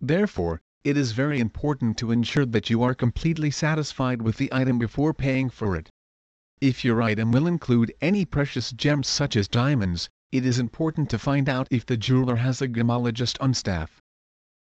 Therefore, 0.00 0.60
it 0.82 0.96
is 0.96 1.12
very 1.12 1.38
important 1.38 1.96
to 1.98 2.10
ensure 2.10 2.46
that 2.46 2.68
you 2.68 2.82
are 2.82 2.96
completely 2.96 3.52
satisfied 3.52 4.22
with 4.22 4.38
the 4.38 4.52
item 4.52 4.76
before 4.76 5.14
paying 5.14 5.50
for 5.50 5.76
it. 5.76 5.88
If 6.60 6.84
your 6.84 7.00
item 7.00 7.30
will 7.30 7.46
include 7.46 7.94
any 8.00 8.24
precious 8.24 8.72
gems 8.72 9.06
such 9.06 9.36
as 9.36 9.46
diamonds, 9.46 10.10
it 10.32 10.46
is 10.46 10.58
important 10.58 11.10
to 11.10 11.18
find 11.18 11.48
out 11.48 11.66
if 11.70 11.84
the 11.84 11.96
jeweler 11.96 12.36
has 12.36 12.62
a 12.62 12.68
gemologist 12.68 13.36
on 13.40 13.52
staff. 13.52 14.00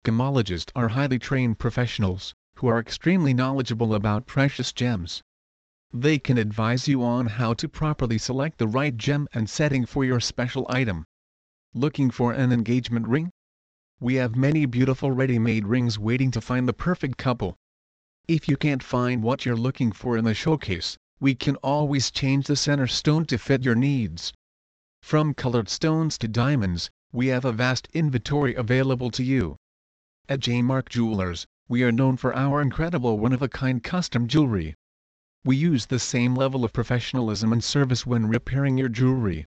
Gemologists 0.06 0.72
are 0.76 0.90
highly 0.90 1.18
trained 1.18 1.58
professionals, 1.58 2.36
who 2.58 2.68
are 2.68 2.80
extremely 2.80 3.34
knowledgeable 3.34 3.96
about 3.96 4.28
precious 4.28 4.72
gems. 4.72 5.24
They 5.92 6.20
can 6.20 6.38
advise 6.38 6.88
you 6.88 7.04
on 7.04 7.26
how 7.26 7.54
to 7.56 7.68
properly 7.68 8.18
select 8.18 8.60
the 8.60 8.68
right 8.68 8.96
gem 8.96 9.28
and 9.34 9.50
setting 9.50 9.86
for 9.86 10.06
your 10.06 10.20
special 10.20 10.68
item. 10.70 11.06
Looking 11.74 12.12
for 12.12 12.32
an 12.32 12.52
engagement 12.52 13.08
ring? 13.08 13.32
We 14.00 14.16
have 14.16 14.36
many 14.36 14.68
beautiful 14.68 15.12
ready-made 15.12 15.66
rings 15.66 15.98
waiting 15.98 16.30
to 16.32 16.42
find 16.42 16.68
the 16.68 16.74
perfect 16.74 17.18
couple. 17.18 17.56
If 18.28 18.48
you 18.48 18.56
can't 18.56 18.84
find 18.84 19.24
what 19.24 19.46
you're 19.46 19.56
looking 19.56 19.92
for 19.92 20.16
in 20.16 20.26
the 20.26 20.34
showcase, 20.36 20.96
we 21.20 21.34
can 21.34 21.56
always 21.58 22.12
change 22.12 22.46
the 22.46 22.56
center 22.56 22.88
stone 22.88 23.26
to 23.26 23.38
fit 23.38 23.64
your 23.64 23.76
needs. 23.76 24.32
From 25.08 25.36
colored 25.36 25.70
stones 25.70 26.18
to 26.18 26.28
diamonds, 26.28 26.90
we 27.12 27.28
have 27.28 27.46
a 27.46 27.52
vast 27.52 27.88
inventory 27.94 28.56
available 28.56 29.12
to 29.12 29.24
you. 29.24 29.56
At 30.28 30.40
J 30.40 30.64
Mark 30.64 30.90
Jewelers, 30.90 31.46
we 31.68 31.84
are 31.84 31.92
known 31.92 32.18
for 32.18 32.36
our 32.36 32.60
incredible 32.60 33.20
one-of-a-kind 33.20 33.84
custom 33.84 34.28
jewelry. 34.28 34.74
We 35.44 35.58
use 35.58 35.86
the 35.86 36.00
same 36.00 36.34
level 36.34 36.66
of 36.66 36.74
professionalism 36.74 37.54
and 37.54 37.64
service 37.64 38.08
when 38.08 38.26
repairing 38.26 38.80
your 38.80 38.90
jewelry. 38.90 39.46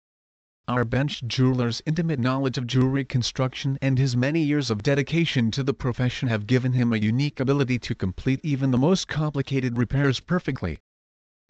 Our 0.67 0.83
bench 0.83 1.23
jeweler's 1.25 1.81
intimate 1.85 2.19
knowledge 2.19 2.57
of 2.57 2.67
jewelry 2.67 3.05
construction 3.05 3.77
and 3.81 3.97
his 3.97 4.17
many 4.17 4.43
years 4.43 4.69
of 4.69 4.83
dedication 4.83 5.51
to 5.51 5.63
the 5.63 5.73
profession 5.73 6.27
have 6.27 6.47
given 6.47 6.73
him 6.73 6.91
a 6.91 6.97
unique 6.97 7.39
ability 7.39 7.79
to 7.79 7.95
complete 7.95 8.41
even 8.43 8.71
the 8.71 8.77
most 8.77 9.07
complicated 9.07 9.77
repairs 9.77 10.19
perfectly 10.19 10.79